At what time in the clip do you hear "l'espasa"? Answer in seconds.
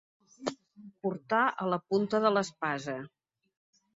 2.37-2.95